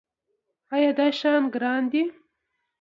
[0.75, 2.03] ایا دا شیان ګران دي؟